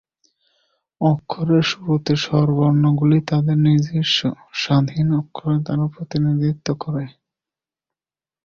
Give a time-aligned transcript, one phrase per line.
[1.01, 4.19] অক্ষরের শুরুতে স্বরবর্ণগুলি তাদের নিজস্ব,
[4.61, 7.05] স্বাধীন অক্ষর দ্বারা প্রতিনিধিত্ব করে।